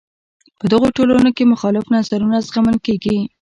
[0.59, 3.17] په دغو ټولنو کې مخالف نظرونه زغمل کیږي.